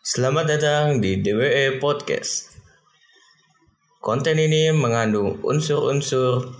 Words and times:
Selamat 0.00 0.48
datang 0.48 0.96
di 0.96 1.20
DWE 1.20 1.76
Podcast. 1.76 2.56
Konten 4.00 4.40
ini 4.40 4.72
mengandung 4.72 5.44
unsur-unsur 5.44 6.56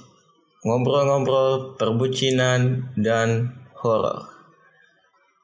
ngobrol-ngobrol, 0.60 1.72
perbucinan, 1.80 2.92
dan 3.00 3.56
horor. 3.80 4.29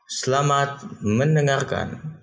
Selamat 0.05 0.85
mendengarkan. 1.01 2.21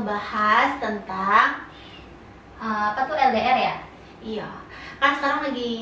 Ngebahas 0.00 0.80
tentang 0.80 1.48
eh, 2.56 2.82
apa 2.90 3.00
tuh 3.04 3.14
LDR 3.14 3.58
ya? 3.60 3.76
Iya, 4.20 4.48
kan 4.96 5.12
sekarang 5.14 5.40
lagi 5.46 5.72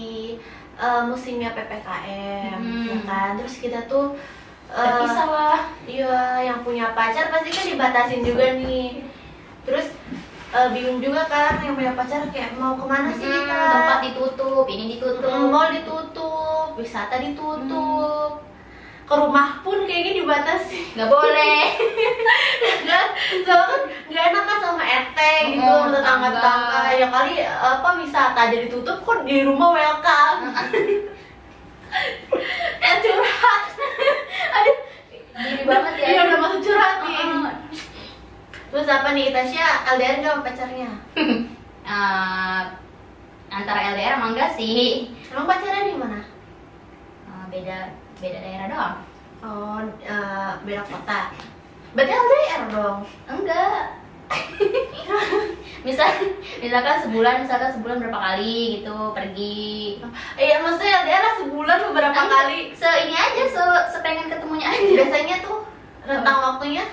eh, 0.75 1.03
musimnya 1.05 1.51
PPKM, 1.51 2.59
Hmm. 2.59 2.87
ya 2.87 2.99
kan? 3.05 3.31
Terus 3.37 3.55
kita 3.59 3.81
tuh 3.87 4.15
eh, 4.69 4.79
Terpisah 4.79 5.27
lah. 5.27 5.61
Iya, 5.85 6.19
yang 6.45 6.61
punya 6.61 6.93
pacar 6.93 7.31
pasti 7.31 7.49
kan 7.49 7.65
dibatasin 7.65 8.23
juga 8.23 8.55
nih. 8.55 9.07
Terus 9.63 9.91
eh, 10.49 10.69
bingung 10.71 10.99
juga 10.99 11.25
kan 11.25 11.59
yang 11.59 11.75
punya 11.75 11.93
pacar 11.93 12.27
kayak 12.29 12.55
mau 12.55 12.75
ke 12.75 12.85
mana 12.85 13.11
sih 13.11 13.23
Hmm, 13.23 13.43
kita? 13.43 13.59
tempat 13.71 13.99
ditutup, 14.05 14.65
ini 14.67 14.85
ditutup. 14.95 15.31
Mall 15.49 15.71
ditutup, 15.73 16.67
wisata 16.75 17.17
ditutup. 17.19 18.48
Ke 19.09 19.15
rumah 19.17 19.65
pun 19.65 19.89
kayaknya 19.89 20.21
dibatasi. 20.21 20.93
Nggak 20.93 21.09
boleh. 21.09 21.61
Nggak, 22.85 23.05
soalnya 23.45 23.65
kan 23.65 23.83
nggak 24.09 24.25
enak 24.29 24.45
kan 24.45 24.59
sama 24.61 24.85
RT 24.85 25.19
gitu, 25.57 25.65
sama 25.65 25.89
tetangga-tetangga. 25.97 26.69
tetangga. 26.69 27.01
Ya 27.01 27.07
kali 27.09 27.35
apa 27.49 27.89
wisata 28.05 28.41
aja 28.49 28.57
ditutup, 28.61 29.01
kok 29.01 29.25
di 29.25 29.37
rumah 29.49 29.73
welcome. 29.73 30.41
Eh 32.85 32.95
curhat. 33.01 33.65
Aduh, 34.61 34.77
Gini 35.39 35.63
banget 35.65 35.95
ya. 35.97 36.07
Iya 36.13 36.21
udah 36.29 36.39
masuk 36.45 36.61
curhat 36.61 36.95
nih. 37.07 37.25
Terus 38.69 38.89
apa 38.93 39.09
nih 39.17 39.33
Tasya 39.33 39.67
LDR 39.97 40.17
gak 40.21 40.33
sama 40.37 40.45
pacarnya? 40.45 40.91
Eh, 41.89 42.63
antara 43.49 43.97
LDR 43.97 44.21
emang 44.21 44.37
enggak 44.37 44.53
sih? 44.53 45.09
Emang 45.33 45.49
pacarnya 45.49 45.89
di 45.89 45.97
mana? 45.97 46.21
Eh, 47.25 47.45
beda 47.49 47.97
beda 48.19 48.39
daerah 48.39 48.67
doang. 48.67 48.97
Oh, 49.39 49.79
eh, 50.03 50.51
beda 50.63 50.83
kota. 50.83 51.21
Berarti 51.95 52.13
LDR 52.13 52.63
dong. 52.69 52.99
Enggak. 53.25 53.83
Misal, 55.87 56.11
misalkan 56.59 57.01
sebulan, 57.01 57.47
misalkan 57.47 57.71
sebulan 57.71 57.97
berapa 58.03 58.19
kali 58.19 58.83
gitu 58.83 59.15
pergi. 59.15 59.97
Iya, 60.37 60.61
maksudnya 60.61 61.07
LDR 61.07 61.23
lah 61.23 61.35
sebulan 61.39 61.79
beberapa 61.89 62.13
Enggak, 62.13 62.29
kali. 62.45 62.59
Se 62.75 62.89
ini 63.07 63.15
aja, 63.15 63.43
se 63.47 63.63
sepengen 63.95 64.27
ketemunya 64.29 64.69
aja. 64.69 64.85
Biasanya 64.85 65.37
tuh 65.41 65.65
rentang 66.05 66.39
waktunya 66.43 66.85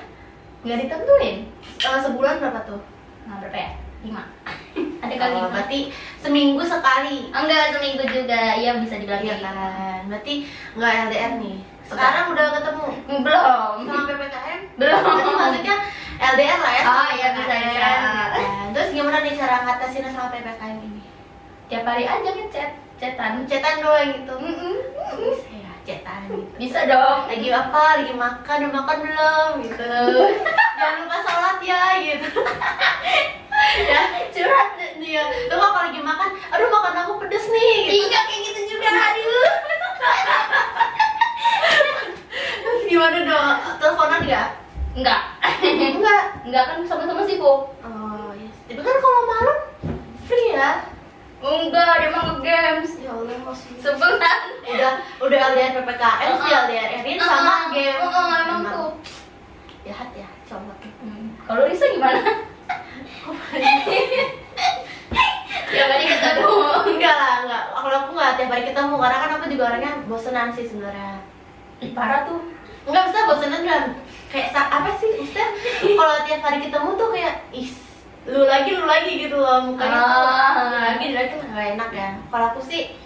Nggak 0.62 0.78
ditentuin. 0.82 1.38
eh, 1.78 2.00
sebulan 2.02 2.42
berapa 2.42 2.60
tuh? 2.66 2.82
Nah, 3.26 3.38
berapa 3.42 3.58
ya? 3.58 3.72
Lima. 4.06 4.24
Ada 5.04 5.16
kali 5.18 5.34
Oh, 5.34 5.50
berarti 5.50 5.80
seminggu 6.26 6.64
sekali. 6.66 7.30
Enggak, 7.30 7.78
seminggu 7.78 8.04
juga. 8.10 8.58
Iya 8.58 8.82
bisa 8.82 8.98
dibilang 8.98 9.22
Iya 9.22 9.36
gitu. 9.38 9.46
kan. 9.46 10.00
Berarti 10.10 10.34
nggak 10.74 10.94
LDR 11.08 11.34
nih. 11.38 11.58
Sekarang 11.86 12.26
udah 12.34 12.46
ketemu 12.58 12.86
Belum. 13.22 13.76
sama 13.86 14.04
PPKM? 14.10 14.60
Belum. 14.82 15.02
Berarti 15.06 15.32
maksudnya 15.38 15.76
LDR 16.16 16.60
lah 16.60 16.74
ya 16.74 16.84
Oh, 16.84 17.10
iya, 17.14 17.28
bisa, 17.38 17.56
kan. 17.78 18.00
Terus 18.74 18.90
gimana 18.90 19.22
nih 19.22 19.38
cara 19.38 19.56
ngatasinnya 19.62 20.10
sama 20.10 20.34
PPKM 20.34 20.78
ini? 20.82 21.02
Tiap 21.66 21.86
hari 21.86 22.06
aja 22.06 22.30
ngechat, 22.30 22.72
chatan. 22.98 23.46
Cetan 23.46 23.86
doang 23.86 24.10
gitu. 24.18 24.34
Bisa 25.18 25.50
ya, 25.54 25.72
cetan 25.86 26.26
gitu. 26.26 26.50
Bisa 26.58 26.80
dong. 26.90 27.30
Lagi 27.30 27.48
apa? 27.54 27.84
Lagi 28.02 28.14
makan, 28.14 28.58
udah 28.66 28.74
makan 28.74 28.98
belum? 29.02 29.50
Gitu. 29.62 29.94
Jangan 30.78 30.96
lupa 31.06 31.18
sholat 31.22 31.58
ya, 31.62 31.84
gitu. 32.02 32.30
ya, 33.86 34.02
curhat 34.32 34.70
dia. 35.00 35.24
Tuh 35.50 35.58
kalau 35.58 35.78
lagi 35.82 36.00
makan, 36.02 36.30
aduh 36.52 36.68
makan 36.70 36.94
aku 37.06 37.12
pedes 37.26 37.46
nih. 37.50 37.74
Gitu. 37.90 38.10
Iya 38.10 38.20
kayak 38.26 38.42
gitu 38.46 38.62
juga. 38.76 38.90
Aduh. 38.92 39.50
Terus 42.66 42.82
gimana 42.90 43.18
dong? 43.24 43.56
Teleponan 43.82 44.22
nggak? 44.26 44.48
Enggak. 44.96 45.22
Enggak. 45.66 46.24
Enggak 46.48 46.64
kan 46.72 46.78
sama-sama 46.88 47.22
sibuk. 47.28 47.76
Oh, 47.84 48.30
yes. 48.38 48.56
Tapi 48.70 48.82
kan 48.82 48.98
kalau 49.02 49.22
malam 49.28 49.58
free 50.26 50.56
ya. 50.56 50.72
Enggak, 51.46 51.94
dia 52.02 52.10
mah 52.10 52.24
nge-games. 52.26 52.92
Ya 53.06 53.12
Allah, 53.14 53.38
masih 53.46 53.78
Sebentar. 53.78 54.38
udah 54.66 54.94
udah 55.22 55.38
LDR 55.54 55.78
PPKM, 55.78 56.32
uh 56.34 56.42
Uh-uh. 56.42 56.62
LDR 56.66 56.90
Erin 57.04 57.20
sama 57.22 57.70
game. 57.70 58.02
Heeh, 58.02 58.34
emang 58.50 58.62
tuh. 58.66 58.92
Jahat 59.86 60.10
ya, 60.18 60.26
coba. 60.50 60.74
Hmm. 60.82 61.38
Kalau 61.46 61.70
Risa 61.70 61.86
gimana? 61.94 62.50
Tiap 65.66 65.88
hari 65.90 66.06
ketemu. 66.08 66.54
enggak 66.96 67.16
lah, 67.18 67.34
enggak. 67.44 67.64
Kalau 67.74 67.98
aku 68.06 68.12
enggak 68.16 68.32
tiap 68.38 68.50
hari 68.54 68.64
ketemu 68.70 68.94
karena 69.02 69.18
kan 69.18 69.30
aku 69.36 69.46
juga 69.50 69.64
orangnya 69.74 69.92
bosenan 70.06 70.50
sih 70.54 70.66
sebenarnya. 70.70 71.26
Parah 71.98 72.30
tuh. 72.30 72.40
Enggak 72.86 73.04
bisa 73.10 73.28
bosenan 73.28 73.62
kan. 73.66 73.84
Kayak 74.30 74.52
apa 74.54 74.90
sih? 75.02 75.10
Maksudnya 75.18 75.48
kalau 75.98 76.16
tiap 76.30 76.42
hari 76.46 76.58
ketemu 76.62 76.90
tuh 76.96 77.10
kayak 77.10 77.36
ih 77.50 77.70
lu 78.26 78.42
lagi 78.50 78.74
lu 78.74 78.90
lagi 78.90 79.22
gitu 79.22 79.38
loh 79.38 79.70
mukanya 79.70 80.02
Ah. 80.02 80.66
lu 80.66 80.78
lagi 80.82 81.14
lu 81.14 81.16
lagi 81.22 81.34
nggak 81.46 81.68
enak 81.78 81.90
ya 81.94 82.10
kalau 82.34 82.46
aku 82.50 82.62
sih 82.66 82.98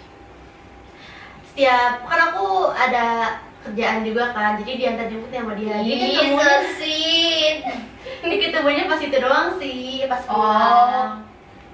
setiap 1.44 2.08
kan 2.08 2.32
aku 2.32 2.72
ada 2.72 3.36
kerjaan 3.60 4.00
juga 4.02 4.30
kan 4.30 4.56
jadi 4.56 4.72
diantar 4.74 5.06
jemput 5.06 5.28
sama 5.28 5.52
dia 5.52 5.76
jadi 5.78 5.92
Ih, 5.92 6.10
ketemunya 6.10 6.40
so 6.40 6.68
sweet. 6.74 7.56
ini 8.24 8.34
ketemunya 8.38 8.84
pas 8.84 8.98
itu 8.98 9.16
doang 9.16 9.48
sih 9.56 10.04
pas 10.06 10.22
Oh. 10.24 10.34
pulang 10.34 11.12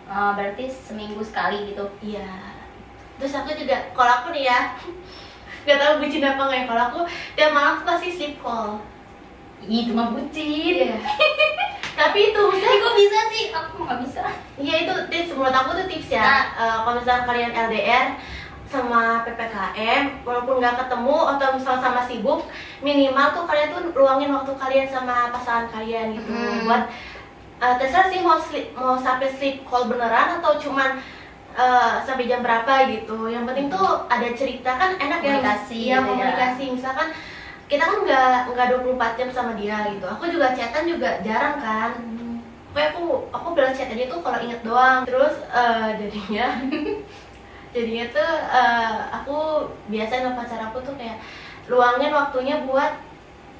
Eh, 0.06 0.30
berarti 0.32 0.64
seminggu 0.70 1.18
sekali 1.20 1.66
gitu. 1.68 1.82
iya 2.00 2.54
terus 3.16 3.32
aku 3.32 3.50
juga 3.52 3.90
kalau 3.90 4.12
aku 4.16 4.28
nih 4.30 4.46
ya 4.46 4.60
nggak 5.64 5.78
tahu 5.78 5.92
bucin 5.98 6.22
apa 6.22 6.38
nggak 6.40 6.58
ya 6.58 6.64
kalau 6.64 6.82
aku 6.84 7.00
tiap 7.34 7.50
malam 7.50 7.74
tuh 7.76 7.86
pasti 7.88 8.08
sleep 8.08 8.38
call 8.38 8.78
itu 9.60 9.90
mah 9.90 10.10
bucin. 10.10 10.46
Iya. 10.84 10.98
tapi 11.98 12.18
itu 12.24 12.38
Ih, 12.38 12.46
maksudnya 12.46 12.76
kok 12.78 12.94
bisa 12.94 13.20
sih? 13.26 13.44
Aku 13.50 13.74
nggak 13.82 13.98
bisa. 14.00 14.22
Iya 14.54 14.74
itu 14.80 14.92
tips 15.08 15.30
menurut 15.32 15.56
aku 15.56 15.70
tuh 15.74 15.86
tips 15.88 16.08
ya. 16.08 16.22
Nah. 16.22 16.42
Eh, 16.54 16.76
kalau 16.82 16.96
misalnya 16.96 17.24
kalian 17.24 17.50
LDR 17.52 18.06
sama 18.66 19.22
PPKM, 19.22 20.26
walaupun 20.26 20.58
nggak 20.58 20.76
ketemu 20.84 21.18
atau 21.38 21.48
misal 21.54 21.76
sama 21.78 22.02
sibuk, 22.04 22.40
minimal 22.82 23.26
tuh 23.32 23.44
kalian 23.46 23.68
tuh 23.70 23.80
luangin 23.94 24.34
waktu 24.34 24.52
kalian 24.58 24.88
sama 24.90 25.30
pasangan 25.30 25.70
kalian 25.70 26.18
gitu. 26.18 26.30
Hmm. 26.30 26.66
Buat 26.66 26.82
eh, 27.62 27.74
terserah 27.78 28.10
sih 28.10 28.20
mau 28.20 28.38
sleep, 28.38 28.74
mau 28.74 28.98
sampai 28.98 29.30
sleep 29.30 29.62
call 29.64 29.86
beneran 29.86 30.42
atau 30.42 30.58
cuman 30.58 30.98
eh, 31.54 31.94
sampai 32.02 32.26
jam 32.26 32.42
berapa 32.42 32.90
gitu. 32.90 33.30
Yang 33.30 33.44
penting 33.54 33.66
tuh 33.70 33.86
ada 34.10 34.28
cerita 34.34 34.70
kan 34.74 34.90
enak 34.98 35.20
ya. 35.22 35.30
Komunikasi 35.40 35.78
Iya 35.78 35.86
gitu 35.86 35.94
ya. 35.94 36.08
komunikasi. 36.10 36.64
Misalkan 36.74 37.08
kita 37.66 37.82
kan 37.82 37.98
nggak 38.02 38.38
nggak 38.54 38.66
24 38.82 39.18
jam 39.18 39.28
sama 39.30 39.52
dia 39.54 39.90
gitu. 39.94 40.06
Aku 40.10 40.26
juga 40.26 40.54
chatan 40.54 40.84
juga 40.86 41.22
jarang 41.22 41.56
kan 41.62 41.90
pokoknya 42.76 42.92
aku 42.92 43.04
aku 43.32 43.46
balas 43.56 43.72
chat 43.72 43.88
aja 43.88 44.04
tuh 44.04 44.20
kalau 44.20 44.36
inget 44.44 44.60
doang 44.60 45.08
terus 45.08 45.32
eh, 45.48 45.88
jadinya 45.96 46.60
jadinya 47.76 48.06
tuh 48.08 48.30
eh, 48.48 48.96
aku 49.12 49.38
biasa 49.92 50.24
sama 50.24 50.32
pacar 50.40 50.60
aku 50.72 50.80
tuh 50.80 50.96
kayak 50.96 51.20
luangin 51.68 52.16
waktunya 52.16 52.64
buat 52.64 52.96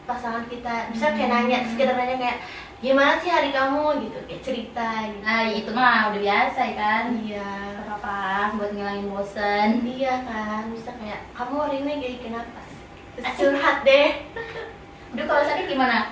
pasangan 0.08 0.48
kita. 0.48 0.88
Bisa 0.88 1.12
kayak 1.12 1.28
nanya 1.28 1.58
sekedar 1.68 1.98
nanya 1.98 2.16
kayak 2.16 2.38
gimana 2.80 3.20
sih 3.20 3.28
hari 3.28 3.52
kamu? 3.52 4.08
gitu 4.08 4.18
kayak 4.24 4.42
cerita 4.42 4.88
gitu. 5.04 5.20
Nah, 5.20 5.42
itu 5.52 5.70
mah 5.76 6.14
udah 6.14 6.20
biasa 6.22 6.60
ya 6.64 6.74
kan. 6.80 7.04
iya. 7.20 7.52
Apa 7.84 8.16
buat 8.56 8.72
ngilangin 8.72 9.12
bosen. 9.12 9.84
iya 9.84 10.24
kan 10.24 10.72
bisa 10.72 10.96
kayak 10.96 11.28
kamu 11.36 11.54
hari 11.60 11.76
ini 11.84 11.92
kayak 12.00 12.18
kenapa 12.24 12.60
terus 13.18 13.32
curhat 13.36 13.78
deh. 13.84 14.08
Udah 15.12 15.24
kalau 15.28 15.42
sakit 15.44 15.66
gimana? 15.68 16.08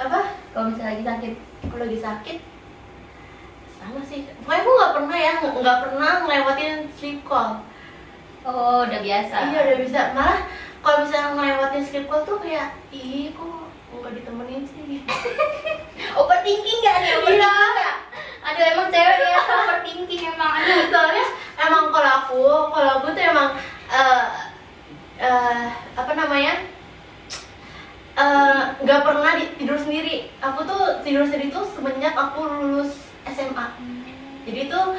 apa? 0.00 0.20
Kalau 0.52 0.72
misalnya 0.72 0.92
lagi 0.92 1.04
sakit. 1.08 1.32
kalau 1.70 1.84
lagi 1.88 2.00
sakit 2.00 2.38
sama 3.80 4.00
sih 4.02 4.28
pokoknya 4.38 4.60
aku 4.60 4.70
nggak 4.70 4.92
pernah 4.94 5.16
ya 5.16 5.32
nggak 5.40 5.78
pernah 5.80 6.10
ngelewatin 6.20 6.72
sleep 6.92 7.20
call 7.24 7.64
Oh, 8.40 8.88
udah 8.88 9.00
biasa. 9.00 9.52
iya 9.52 9.60
udah 9.68 9.78
bisa 9.78 10.00
malah 10.12 10.40
kalau 10.80 11.04
misalnya 11.04 11.36
ngelewatin 11.36 11.84
sleep 11.84 12.06
call 12.06 12.24
tuh 12.24 12.40
kayak 12.40 12.72
ih 12.88 13.32
kok 13.32 13.68
nggak 13.92 14.12
ditemenin 14.16 14.64
sih 14.64 15.04
Overthinking 16.18 16.78
gak 16.80 16.96
nih? 16.98 17.12
Overthinking 17.14 17.36
Iya. 17.36 17.52
nggak? 17.76 17.94
Aduh, 18.40 18.64
emang 18.66 18.88
cewek 18.88 19.16
ya 19.20 19.40
overthinking 19.44 20.22
emang. 20.26 20.52
Aduh. 20.56 20.84
soalnya 20.92 21.24
emang 21.60 21.84
kalau 21.90 22.10
aku 22.18 22.40
kalau 22.72 22.90
aku 22.96 23.06
tuh 23.12 23.20
emang 23.22 23.48
eh 23.92 24.24
eh, 25.20 25.64
apa 25.92 26.12
namanya 26.16 26.54
eh, 28.16 28.60
nggak 28.80 29.00
pernah 29.02 29.32
di- 29.36 29.52
tidur 29.56 29.76
sendiri 29.76 30.32
aku 30.38 30.64
tuh 30.64 30.82
tidur 31.02 31.24
sendiri 31.24 31.48
tuh 31.50 31.64
semenjak 31.66 32.12
aku 32.12 32.40
lulus 32.40 33.09
SMA 33.26 33.66
jadi 34.42 34.60
tuh 34.66 34.96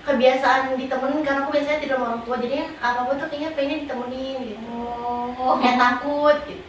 kebiasaan 0.00 0.74
ditemenin 0.74 1.20
karena 1.20 1.44
aku 1.44 1.52
biasanya 1.52 1.78
tidur 1.78 1.96
sama 1.96 2.06
orang 2.10 2.22
tua 2.24 2.36
jadi 2.38 2.56
apa 2.76 3.00
pun 3.04 3.16
tuh 3.16 3.28
kayaknya 3.28 3.50
pengen 3.52 3.78
ditemenin 3.84 4.36
gitu 4.46 4.68
Oh, 5.40 5.56
kayak 5.56 5.76
takut 5.76 6.36
gitu 6.44 6.64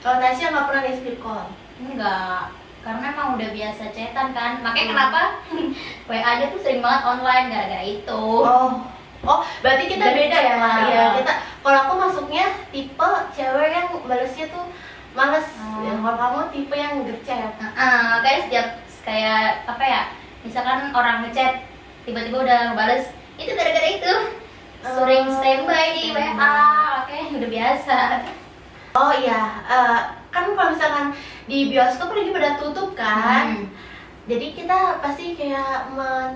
kalau 0.00 0.16
Tasya 0.18 0.50
nggak 0.50 0.66
pernah 0.66 0.82
di 0.82 0.92
sleep 0.96 1.18
call 1.20 1.46
enggak. 1.78 2.50
Karena 2.80 3.12
emang 3.12 3.36
udah 3.36 3.52
biasa 3.52 3.92
cetan 3.92 4.32
kan. 4.32 4.64
Makanya 4.64 4.80
Hmm. 4.80 4.92
kenapa 4.96 5.20
WA 6.08 6.16
aja 6.18 6.44
tuh 6.48 6.56
sering 6.58 6.80
banget 6.80 7.02
online 7.04 7.46
gara-gara 7.52 7.84
itu. 7.84 8.22
Oh, 8.40 8.80
oh, 9.20 9.40
berarti 9.60 9.84
kita 9.86 10.00
Beda 10.00 10.16
beda 10.16 10.38
ya? 10.40 10.54
lah. 10.56 10.76
Iya, 10.88 11.04
kita. 11.20 11.32
Kalau 11.60 11.78
aku 11.84 11.92
masuknya 12.00 12.44
tipe 12.72 13.08
cewek 13.36 13.68
yang 13.70 13.92
balesnya 14.00 14.48
tuh 14.48 14.64
males. 15.12 15.44
Oh. 15.60 15.84
Ya, 15.84 15.92
kalau 15.94 16.16
kamu 16.16 16.40
tipe 16.50 16.72
yang 16.74 16.94
gercep. 17.04 17.52
Heeh, 17.60 18.08
kayak 18.24 18.40
setiap 18.48 18.66
kayak 19.02 19.64
apa 19.64 19.84
ya? 19.84 20.02
Misalkan 20.40 20.90
orang 20.90 21.24
ngechat 21.24 21.64
tiba-tiba 22.02 22.42
udah 22.42 22.58
ngebales, 22.72 23.12
itu 23.36 23.52
gara-gara 23.52 23.88
itu. 23.90 24.12
Sering 24.80 25.28
Oh, 25.28 25.36
standby 25.36 25.84
di 25.92 26.04
WA, 26.10 26.56
oke 27.04 27.16
udah 27.36 27.50
biasa. 27.52 27.98
Oh 28.90 29.12
iya, 29.12 29.42
eh, 29.68 29.98
kan 30.32 30.50
kalau 30.50 30.72
misalkan 30.72 31.12
di 31.44 31.68
bioskop 31.68 32.10
lagi 32.10 32.32
pada 32.32 32.56
tutup 32.56 32.96
kan, 32.96 33.60
Hmm. 33.60 33.68
jadi 34.24 34.56
kita 34.56 34.98
pasti 34.98 35.36
kayak 35.36 35.92
men 35.92 36.34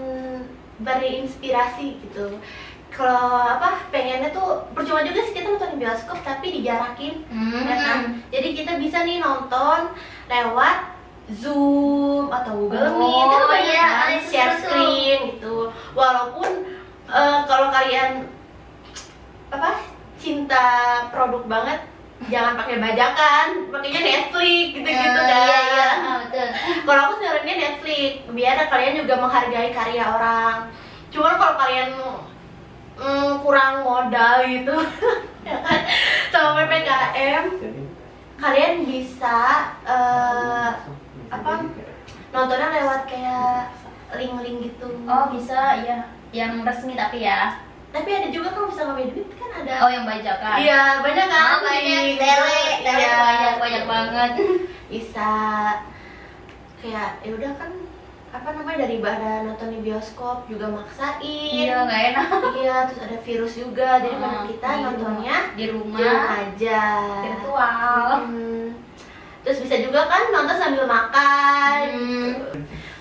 beri 0.76 1.24
inspirasi 1.24 1.98
gitu. 2.04 2.36
Kalau 2.92 3.42
apa 3.42 3.82
pengennya 3.90 4.30
tuh 4.30 4.70
percuma 4.70 5.02
juga 5.02 5.24
sih 5.24 5.34
kita 5.34 5.50
nonton 5.50 5.74
di 5.74 5.82
bioskop 5.82 6.20
tapi 6.20 6.52
dijarakin 6.52 7.24
Hmm. 7.26 7.64
ya 7.64 7.76
kan? 7.80 7.98
Jadi 8.28 8.48
kita 8.54 8.76
bisa 8.76 9.02
nih 9.02 9.18
nonton 9.18 9.90
lewat 10.28 10.93
Zoom 11.32 12.28
atau 12.28 12.52
Google 12.68 12.84
Oh, 12.84 13.00
Meet 13.00 13.24
itu 13.32 13.46
banyak 13.48 13.72
iya, 13.72 13.86
kan 13.88 14.20
share 14.20 14.54
screen 14.60 15.18
gitu. 15.36 15.72
Walaupun 15.96 16.48
eh, 17.08 17.38
kalau 17.48 17.68
kalian 17.72 18.28
apa 19.48 19.70
cinta 20.20 20.66
produk 21.08 21.44
banget 21.48 21.80
jangan 22.28 22.56
pakai 22.56 22.76
bajakan, 22.80 23.46
pakainya 23.68 24.00
Netflix 24.00 24.64
gitu-gitu 24.72 25.20
Eh, 25.20 25.28
dah. 25.28 25.44
Iya, 25.44 25.60
iya, 25.60 25.88
ah, 26.00 26.16
betul. 26.24 26.48
Kalau 26.88 27.00
aku 27.04 27.14
saraninnya 27.20 27.56
Netflix, 27.60 28.12
biar 28.32 28.56
kalian 28.68 28.94
juga 29.04 29.14
menghargai 29.20 29.70
karya 29.76 30.04
orang. 30.08 30.56
Cuman 31.12 31.34
kalau 31.36 31.54
kalian 31.60 31.90
mm, 32.96 33.30
kurang 33.44 33.74
modal 33.84 34.36
gitu, 34.48 34.72
ya 35.48 35.56
kan, 35.60 35.80
sama 36.32 36.64
ppkm, 36.64 37.44
kalian 38.40 38.74
bisa 38.88 39.36
eh, 39.84 40.68
apa 41.44 41.60
nontonnya 42.32 42.68
lewat 42.72 43.04
kayak 43.04 43.68
link-link 44.16 44.72
gitu. 44.72 44.88
Oh, 45.04 45.28
bisa 45.28 45.76
ya. 45.84 46.08
Yang 46.32 46.64
resmi 46.64 46.96
tapi 46.96 47.20
ya. 47.20 47.60
Tapi 47.92 48.10
ada 48.10 48.26
juga 48.26 48.50
kan 48.50 48.66
bisa 48.66 48.88
ngambil 48.88 49.12
duit 49.12 49.28
kan 49.36 49.50
ada. 49.60 49.74
Oh, 49.84 49.90
yang 49.92 50.02
bajakan. 50.02 50.56
Iya 50.56 50.80
banyak 50.98 51.26
kan. 51.28 51.44
Ah, 51.46 51.58
banyak 51.60 52.18
tele, 52.18 52.60
tele 52.82 52.98
Iya. 52.98 53.14
banyak 53.20 53.54
banyak 53.60 53.84
banget. 53.84 54.30
bisa 54.92 55.30
kayak 56.80 57.20
ya 57.20 57.30
udah 57.32 57.52
kan 57.54 57.70
apa 58.34 58.50
namanya 58.50 58.90
daripada 58.90 59.46
nonton 59.46 59.70
di 59.70 59.78
bioskop 59.80 60.42
juga 60.50 60.66
maksain 60.66 61.22
Iya, 61.22 61.86
nggak 61.86 62.02
enak. 62.10 62.28
iya 62.60 62.76
terus 62.90 63.00
ada 63.06 63.18
virus 63.22 63.52
juga 63.54 64.02
jadi 64.02 64.10
Ah, 64.10 64.20
mending 64.20 64.46
kita 64.58 64.68
nontonnya 64.82 65.36
di 65.54 65.64
rumah, 65.70 66.02
di 66.02 66.06
rumah 66.10 66.34
aja 66.42 66.80
virtual. 67.22 68.06
Hmm. 68.26 68.43
Terus 69.44 69.60
bisa 69.60 69.76
juga 69.84 70.08
kan 70.08 70.32
nonton 70.32 70.56
sambil 70.56 70.88
makan 70.88 71.84
Hmm. 71.94 72.32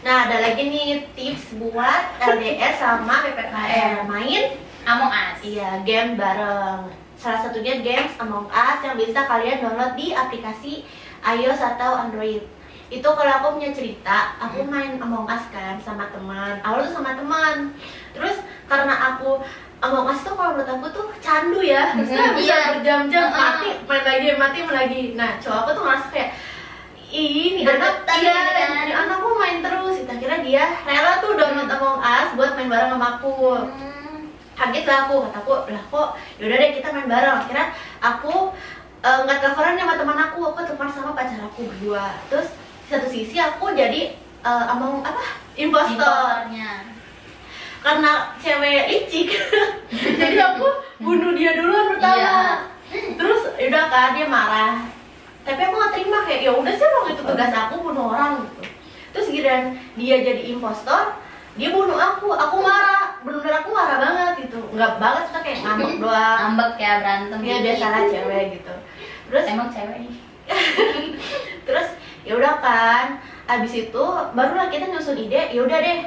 nah 0.03 0.27
ada 0.27 0.43
lagi 0.43 0.67
nih 0.67 1.07
tips 1.15 1.55
buat 1.55 2.19
LDR 2.19 2.75
sama 2.75 3.23
PPKM 3.23 4.03
main 4.05 4.59
Among 4.83 5.11
Us. 5.15 5.39
Iya, 5.39 5.79
game 5.87 6.19
bareng. 6.19 6.91
Salah 7.15 7.39
satunya 7.39 7.79
games 7.79 8.19
Among 8.19 8.51
Us 8.51 8.83
yang 8.83 8.99
bisa 8.99 9.23
kalian 9.23 9.63
download 9.63 9.95
di 9.95 10.11
aplikasi 10.11 10.83
iOS 11.23 11.63
atau 11.63 12.03
Android. 12.03 12.43
Itu 12.91 13.07
kalau 13.15 13.31
aku 13.31 13.47
punya 13.57 13.71
cerita, 13.71 14.35
aku 14.43 14.67
main 14.67 14.99
Among 14.99 15.23
Us 15.31 15.47
kan 15.55 15.79
sama 15.79 16.11
teman. 16.11 16.59
Awalnya 16.59 16.91
tuh 16.91 16.95
sama 16.99 17.15
teman. 17.15 17.71
Terus 18.11 18.43
karena 18.67 19.15
aku 19.15 19.39
Among 19.83 20.07
Us 20.07 20.23
tuh 20.23 20.31
kalau 20.31 20.55
menurut 20.55 20.71
aku 20.71 20.87
tuh 20.89 21.05
candu 21.19 21.59
ya. 21.59 21.91
Mhm, 21.91 22.07
Bisa 22.07 22.23
bisa 22.33 22.55
iya. 22.55 22.59
berjam-jam 22.71 23.25
Heeh. 23.27 23.35
mati, 23.35 23.69
main 23.83 24.03
lagi, 24.03 24.27
mati, 24.33 24.57
main 24.63 24.75
lagi. 24.79 25.01
Nah, 25.13 25.35
cowok 25.37 25.57
aku 25.59 25.69
tuh 25.75 25.83
ngerasa 25.83 26.07
kayak 26.07 26.29
ini 27.11 27.61
anak, 27.61 28.07
Berdebat 28.07 28.17
iya, 28.17 28.37
kan. 28.63 28.87
anakku 29.05 29.29
main 29.35 29.59
terus. 29.59 29.95
Kita 29.99 30.13
kira 30.17 30.35
dia 30.39 30.65
rela 30.81 31.19
tuh 31.19 31.35
download 31.35 31.67
Among 31.67 31.99
Us 31.99 32.29
buat 32.33 32.55
main 32.55 32.71
bareng 32.71 32.89
sama 32.89 33.19
aku 33.19 33.33
Hmm. 33.59 34.31
kaget 34.53 34.85
lah 34.85 34.97
aku 35.03 35.15
kata 35.25 35.37
aku 35.39 35.51
lah 35.67 35.83
kok 35.83 36.07
yaudah 36.37 36.57
deh 36.57 36.71
kita 36.71 36.87
main 36.89 37.09
bareng 37.09 37.35
akhirnya 37.35 37.67
aku 37.99 38.53
eh, 39.01 39.19
nggak 39.19 39.37
teleponan 39.41 39.75
sama 39.75 39.93
teman 39.97 40.19
aku 40.21 40.39
aku 40.47 40.59
telepon 40.63 40.89
sama 40.89 41.11
pacar 41.11 41.41
aku 41.41 41.65
berdua 41.67 42.21
terus 42.29 42.53
di 42.85 42.89
satu 42.89 43.07
sisi 43.09 43.35
aku 43.35 43.73
jadi 43.73 44.13
eh, 44.39 44.65
among 44.69 45.01
apa 45.01 45.21
impostor 45.53 45.97
Imposternya. 46.45 46.69
Karena 47.83 48.11
cewek 48.39 48.87
licik 48.87 49.27
jadi 50.19 50.37
aku 50.49 50.67
bunuh 50.97 51.35
dia 51.35 51.51
duluan 51.53 51.91
pertama 51.91 52.15
Iya. 52.15 52.39
terus 53.15 53.41
yaudah 53.57 53.85
kan 53.87 54.13
dia 54.13 54.25
marah 54.25 54.87
tapi 55.43 55.59
aku 55.59 55.75
nggak 55.75 55.93
terima 55.93 56.17
kayak 56.23 56.41
ya 56.41 56.51
udah 56.53 56.71
sih 56.71 56.85
emang 56.85 57.05
itu 57.11 57.21
tugas 57.21 57.51
aku 57.51 57.75
bunuh 57.81 58.05
orang 58.09 58.31
gitu 58.41 58.61
terus 59.11 59.27
giliran 59.27 59.63
dia 59.93 60.15
jadi 60.21 60.41
impostor 60.47 61.19
dia 61.53 61.69
bunuh 61.69 61.93
aku 61.93 62.31
aku 62.31 62.55
marah 62.59 63.19
bener-bener 63.21 63.59
aku 63.59 63.69
marah 63.69 63.97
banget 63.99 64.47
gitu 64.47 64.59
nggak 64.71 64.93
banget 64.97 65.23
cuma 65.27 65.39
kayak 65.41 65.59
ngambek 65.61 65.91
doang 66.01 66.37
Ngambek 66.39 66.71
ya 66.77 66.91
berantem. 66.97 67.37
dia 67.39 67.51
dikit. 67.51 67.65
biasalah 67.67 68.01
cewek 68.07 68.43
gitu 68.53 68.73
terus 69.25 69.43
Emang 69.45 69.69
cewek 69.69 69.97
nih. 69.99 70.13
terus 71.67 71.87
ya 72.23 72.33
udah 72.35 72.53
kan 72.57 73.05
abis 73.45 73.73
itu 73.81 74.03
barulah 74.31 74.67
kita 74.67 74.87
nyusun 74.87 75.19
ide 75.19 75.51
ya 75.51 75.61
udah 75.61 75.77
deh 75.77 75.99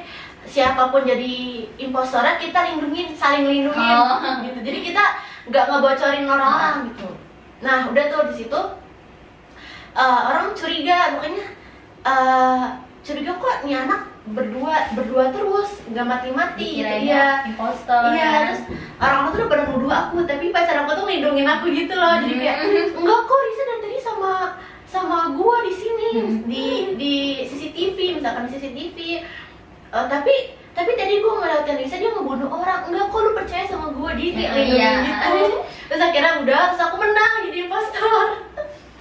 siapa 0.46 0.88
pun 0.88 1.02
jadi 1.02 1.34
impostornya 1.76 2.38
kita 2.38 2.58
lindungin 2.72 3.12
saling 3.12 3.44
lindungin 3.44 3.96
Oh. 3.98 4.40
gitu 4.46 4.58
jadi 4.62 4.78
kita 4.80 5.04
nggak 5.46 5.64
ngebocorin 5.68 6.24
orang-orang 6.24 6.90
gitu 6.90 7.08
nah 7.60 7.90
udah 7.90 8.04
tuh 8.06 8.22
di 8.30 8.34
situ 8.40 8.60
eh, 9.92 10.20
orang 10.26 10.52
curiga 10.52 11.16
makanya 11.16 11.44
eh, 12.02 12.64
curiga 13.02 13.32
kok 13.36 13.56
nih 13.62 13.76
anak 13.78 14.02
berdua 14.26 14.90
berdua 14.98 15.30
terus 15.30 15.86
nggak 15.86 16.02
mati-mati 16.02 16.82
gitu 16.82 16.94
iya 17.06 17.46
impostor. 17.46 18.10
Iya, 18.10 18.26
ya. 18.26 18.38
terus 18.50 18.62
orang-orang 18.98 19.30
tuh 19.30 19.38
udah 19.38 19.50
pada 19.54 19.62
nuduh 19.70 19.92
aku, 19.94 20.16
tapi 20.26 20.50
pacar 20.50 20.82
aku 20.82 20.98
tuh 20.98 21.04
ngelindungin 21.06 21.46
aku 21.46 21.70
gitu 21.70 21.94
loh. 21.94 22.18
Jadi 22.18 22.34
kayak 22.34 22.58
enggak 22.90 23.20
kok 23.22 23.38
Risa 23.38 23.62
dari 23.62 23.80
tadi 23.86 23.98
sama 24.02 24.32
sama 24.82 25.18
gua 25.30 25.62
di 25.62 25.70
sini 25.70 26.08
Hmm. 26.18 26.42
di 26.42 26.64
di 26.98 27.14
CCTV 27.46 28.18
misalkan 28.18 28.50
di 28.50 28.58
CCTV. 28.58 28.96
Eh, 29.88 30.04
tapi 30.06 30.34
tapi 30.70 30.90
tadi 30.92 31.18
gua 31.18 31.40
ngeliatin 31.40 31.76
Risa 31.78 31.96
dia 31.96 32.10
ngebunuh 32.10 32.46
orang. 32.48 32.84
Enggak 32.84 33.04
kok 33.08 33.20
lu 33.20 33.30
percaya 33.32 33.64
sama 33.64 33.88
dia 34.34 34.48
kayak 34.52 34.66
Iya. 34.68 34.70
lindungin 35.00 35.02
gitu. 35.02 35.34
Terus 35.86 36.00
akhirnya 36.02 36.32
udah, 36.42 36.60
terus 36.70 36.82
aku 36.82 36.94
menang 36.96 37.32
jadi 37.44 37.56
impostor. 37.64 38.24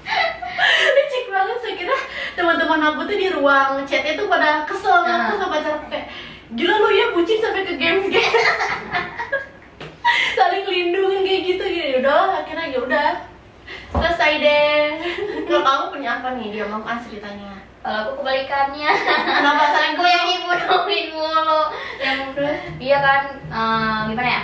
Licik 0.95 1.23
banget 1.27 1.57
saya 1.59 1.73
kira 1.75 1.95
teman-teman 2.33 2.79
aku 2.85 2.99
tuh 3.03 3.15
di 3.15 3.27
ruang 3.29 3.83
chatnya 3.83 4.15
tuh 4.15 4.25
pada 4.25 4.63
kesel 4.63 5.03
Nah. 5.03 5.27
aku 5.27 5.33
sama 5.35 5.51
pacar 5.51 5.71
aku 5.75 5.85
kayak 5.89 6.05
gila 6.53 6.73
lu 6.77 6.87
ya 6.89 7.05
bucin 7.11 7.37
sampai 7.39 7.63
ke 7.63 7.73
games 7.75 8.05
game 8.07 8.23
saling 10.37 10.63
lindungin 10.63 11.19
kayak 11.23 11.41
gitu 11.43 11.63
gitu 11.65 11.91
udah 11.99 12.39
akhirnya 12.39 12.65
ya 12.69 12.79
udah 12.79 13.09
selesai 13.91 14.31
deh 14.37 14.83
kalau 15.43 15.54
kamu 15.65 15.83
punya 15.89 16.09
apa 16.21 16.27
nih 16.37 16.47
dia 16.53 16.65
mau 16.69 16.85
ah 16.85 17.01
ceritanya 17.01 17.57
Kalau 17.81 17.97
aku 18.01 18.11
kebalikannya. 18.21 18.89
kenapa 19.41 19.63
saling 19.69 19.93
gue 19.93 20.09
yang 20.09 20.25
dibunuhin 20.25 21.07
mulu. 21.13 21.61
Yang 22.01 22.19
dia 22.81 22.97
kan 23.01 23.23
eh, 23.45 23.99
gimana 24.09 24.29
ya? 24.29 24.43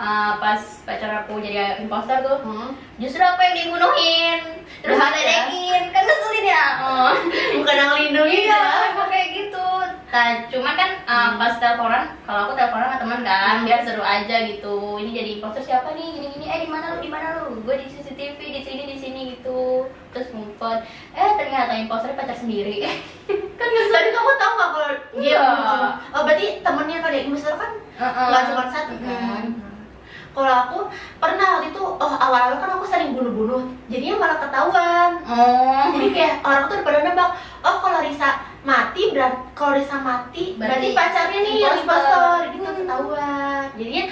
Eh, 0.00 0.32
pas 0.40 0.56
pacar 0.88 1.12
aku 1.12 1.44
jadi 1.44 1.76
imposter 1.84 2.24
tuh 2.24 2.40
Hmm. 2.40 2.72
justru 2.96 3.20
aku 3.20 3.36
yang 3.44 3.52
dibunuhin 3.52 4.40
terus 4.80 4.96
Jahat 4.96 5.12
ya? 5.12 5.44
kan 5.92 6.02
ngeselin 6.08 6.44
ya 6.48 6.64
oh. 6.80 7.12
bukan 7.60 7.74
yang 7.76 7.92
lindungi 8.00 8.48
iya 8.48 8.56
ya 8.56 8.96
emang 8.96 9.12
kayak 9.12 9.28
gitu 9.36 9.68
nah 10.10 10.42
cuman 10.50 10.74
kan 10.74 10.90
uh, 11.06 11.30
pas 11.38 11.54
teleponan 11.62 12.18
kalau 12.26 12.50
aku 12.50 12.58
teleponan 12.58 12.90
sama 12.90 12.98
teman 12.98 13.20
kan 13.22 13.56
biar 13.62 13.80
seru 13.86 14.02
aja 14.02 14.36
gitu. 14.42 14.98
Ini 14.98 15.10
jadi 15.14 15.30
imposter 15.38 15.62
siapa 15.62 15.94
nih? 15.94 16.18
Gini 16.18 16.26
gini 16.34 16.46
eh 16.50 16.66
di 16.66 16.68
mana 16.68 16.94
lu? 16.94 16.98
Di 16.98 17.06
mana 17.06 17.26
lu? 17.38 17.62
Gue 17.62 17.78
di 17.78 17.86
CCTV 17.86 18.38
di 18.42 18.62
sini 18.66 18.82
di 18.90 18.96
sini 18.98 19.20
gitu. 19.38 19.86
Terus 20.10 20.34
ngumpet 20.34 20.82
eh 21.14 21.30
ternyata 21.38 21.78
imposter 21.78 22.10
pacar 22.18 22.34
sendiri. 22.34 22.82
Kan 23.58 23.68
ngeselin 23.70 24.10
kamu 24.10 24.32
tahu 24.34 24.52
nggak 24.58 24.70
kalau 24.74 24.88
dia 24.90 25.30
Iya. 25.30 25.46
oh 26.16 26.22
berarti 26.26 26.46
temennya 26.64 26.98
kan 27.04 27.12
ya 27.12 27.22
Mister 27.28 27.54
kan 27.54 27.72
nggak 28.00 28.42
cuma 28.50 28.62
satu 28.66 28.94
kan? 28.98 29.44
Kalau 30.30 30.54
aku 30.64 30.78
pernah 31.18 31.58
waktu 31.58 31.70
itu 31.70 31.82
oh 31.82 32.12
awal-awal 32.16 32.56
kan 32.58 32.70
aku 32.74 32.86
sering 32.88 33.14
bunuh-bunuh. 33.14 33.68
Jadinya 33.92 34.16
malah 34.16 34.38
ketahuan. 34.42 35.10
Oh. 35.28 35.86
Jadi 35.94 36.08
kayak 36.14 36.34
orang 36.42 36.66
tuh 36.66 36.82
pada 36.82 36.98
nebak 37.04 37.30
oh 37.62 37.76
kalau 37.78 38.00
Risa 38.02 38.49
mati 38.60 39.02
berarti 39.08 39.40
kalau 39.52 39.72
Risa 39.74 39.96
mati 39.96 40.54
berarti, 40.54 40.60
Berarti 40.60 40.88
pacarnya 40.92 41.38
nih 41.40 41.54
yang 41.58 41.76
impostor. 41.80 42.36
gitu 42.50 42.68
ketahuan. 42.76 43.64
Jadinya 43.74 44.04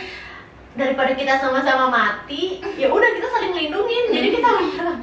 daripada 0.73 1.13
kita 1.13 1.35
sama-sama 1.37 1.87
mati 1.89 2.43
ya 2.75 2.89
udah 2.89 3.11
kita 3.11 3.29
saling 3.29 3.53
lindungin. 3.53 4.05
Jadi 4.09 4.29
kita 4.33 4.49
menyerang 4.57 5.01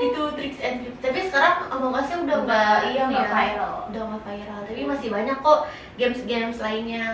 itu 0.00 0.22
tricks 0.32 0.60
and 0.60 0.76
tips 0.80 0.98
tapi 1.00 1.18
sekarang 1.22 1.68
Among 1.68 1.92
Us-nya 1.92 2.16
udah 2.18 2.38
nggak 2.42 2.78
iya, 2.90 3.02
nggak 3.06 3.20
ya, 3.22 3.30
viral. 3.30 3.74
udah 3.88 4.02
nggak 4.06 4.22
viral. 4.24 4.60
Tapi 4.64 4.80
masih 4.86 5.08
banyak 5.10 5.36
kok 5.38 5.60
games-games 5.96 6.58
lainnya 6.58 7.04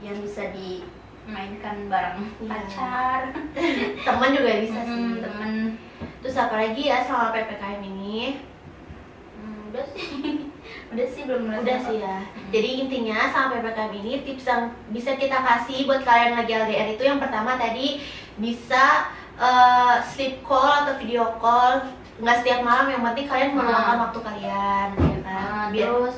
yang 0.00 0.16
bisa 0.16 0.48
dimainkan 0.48 1.90
bareng 1.90 2.30
Iya. 2.38 2.46
pacar. 2.48 3.20
Teman 4.06 4.30
juga 4.30 4.50
bisa 4.60 4.80
sih. 4.80 4.94
Hmm, 4.96 5.18
temen 5.18 5.52
terus 6.20 6.36
apa 6.36 6.54
lagi 6.54 6.82
ya 6.84 7.02
selama 7.02 7.32
ppkm 7.32 7.80
ini? 7.82 8.16
Hmm, 8.36 8.38
udah 9.70 9.84
sih 9.88 10.06
udah 10.92 11.06
sih 11.06 11.22
belum 11.24 11.42
Udah 11.56 11.78
sih 11.80 11.98
ya. 11.98 12.16
Jadi 12.50 12.70
intinya 12.80 13.18
sama 13.26 13.54
PPKM 13.56 13.92
ini 13.96 14.12
tips 14.22 14.44
yang 14.44 14.62
bisa 14.88 15.14
kita 15.14 15.38
kasih 15.38 15.86
buat 15.86 16.02
kalian 16.02 16.34
lagi 16.34 16.52
LDR 16.52 16.88
itu 16.90 17.02
yang 17.02 17.18
pertama 17.18 17.54
tadi 17.54 18.02
bisa 18.36 19.08
eh, 19.36 19.96
sleep 20.04 20.42
call 20.42 20.84
atau 20.84 20.94
video 20.96 21.24
call 21.36 21.86
nggak 22.16 22.36
setiap 22.38 22.60
malam 22.60 22.86
yang 22.88 23.02
penting 23.02 23.24
kalian 23.24 23.54
meluangkan 23.54 23.96
Hmm. 23.96 24.04
waktu 24.04 24.18
kalian 24.20 24.88
ya 24.92 25.18
kan 25.22 25.40
Ah, 25.48 25.66
biar 25.70 25.88
terus 25.88 26.16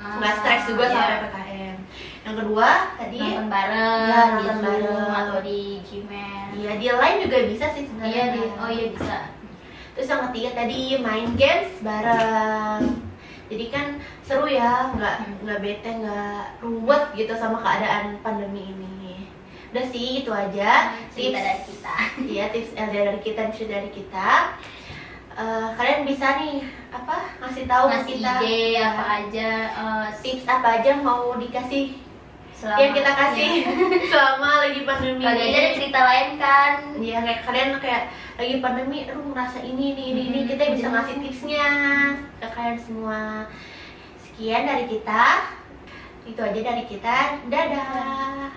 nggak 0.00 0.34
stres 0.34 0.62
juga 0.66 0.84
iya. 0.84 0.90
sama 0.90 1.06
PPKM. 1.06 1.76
Yang 2.20 2.34
kedua 2.36 2.68
tadi 2.94 3.16
nonton 3.16 3.46
bareng 3.48 4.00
Iya, 4.02 4.20
di 4.26 4.42
nonton 4.42 4.58
bareng. 4.64 5.10
atau 5.14 5.38
di 5.40 5.60
Gmail 5.80 6.48
iya 6.52 6.72
di 6.74 6.86
lain 6.90 7.16
juga 7.20 7.36
bisa 7.46 7.66
sih 7.70 7.84
sebenarnya. 7.84 8.10
iya 8.10 8.24
di 8.28 8.40
oh 8.50 8.68
iya 8.68 8.86
bisa 8.90 9.16
Terus 10.00 10.16
yang 10.16 10.32
ketiga 10.32 10.50
tadi 10.56 10.96
main 10.96 11.28
games 11.36 11.76
bareng. 11.84 13.04
Jadi 13.52 13.64
kan 13.68 14.00
seru 14.24 14.48
ya, 14.48 14.88
nggak 14.96 15.44
nggak 15.44 15.60
bete, 15.60 15.90
nggak 15.92 16.56
ruwet 16.64 17.12
gitu 17.12 17.36
sama 17.36 17.60
keadaan 17.60 18.16
pandemi 18.24 18.72
ini. 18.72 19.28
Udah 19.68 19.84
sih 19.92 20.24
itu 20.24 20.32
aja 20.32 20.96
tips 21.12 21.36
dari 21.36 21.60
kita 21.68 21.94
Iya 22.32 22.44
tips 22.48 22.72
LDR 22.80 23.12
dari 23.12 23.20
kita, 23.20 23.52
tips 23.52 23.68
dari 23.68 23.90
kita. 23.92 24.56
Eh, 25.36 25.68
kalian 25.76 26.08
bisa 26.08 26.40
nih 26.40 26.64
apa 26.88 27.36
ngasih 27.44 27.68
tahu 27.68 27.84
ke 27.84 27.90
ngasih 27.92 28.14
kita 28.16 28.32
ide 28.40 28.60
apa 28.80 29.04
aja 29.04 29.50
eh, 29.68 30.06
tips 30.24 30.48
apa 30.48 30.68
aja 30.80 30.96
mau 30.96 31.36
dikasih 31.36 31.92
selama 32.60 32.78
yang 32.84 32.92
kita 32.92 33.12
kasih. 33.16 33.50
Selama 34.12 34.50
lagi 34.68 34.80
pandemi. 34.84 35.24
Kali 35.24 35.40
aja 35.48 35.58
ada 35.64 35.70
cerita 35.80 36.00
lain 36.04 36.28
kan? 36.36 36.72
Iya 37.00 37.18
kayak 37.24 37.40
kalian 37.48 37.68
kayak 37.80 38.04
lagi 38.36 38.54
pandemi, 38.60 38.98
aduh 39.08 39.24
ngerasa 39.32 39.58
ini 39.64 39.96
ini 39.96 40.02
ini, 40.12 40.22
ini. 40.28 40.38
Mhm, 40.44 40.48
kita 40.52 40.62
bisa 40.76 40.86
ngasih 40.92 41.16
tipsnya 41.24 41.68
ke 42.36 42.46
kalian 42.52 42.76
semua. 42.76 43.48
Sekian 44.20 44.68
dari 44.68 44.84
kita, 44.92 45.24
itu 46.28 46.40
aja 46.40 46.60
dari 46.60 46.84
kita, 46.84 47.16
dadah. 47.48 48.52